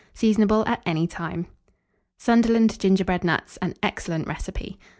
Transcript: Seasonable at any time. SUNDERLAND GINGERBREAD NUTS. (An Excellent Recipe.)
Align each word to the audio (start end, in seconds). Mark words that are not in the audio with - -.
Seasonable 0.15 0.67
at 0.67 0.81
any 0.83 1.05
time. 1.05 1.45
SUNDERLAND 2.17 2.79
GINGERBREAD 2.79 3.23
NUTS. 3.23 3.57
(An 3.57 3.75
Excellent 3.83 4.27
Recipe.) 4.27 4.79